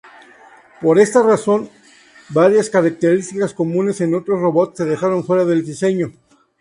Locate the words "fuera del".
5.23-5.63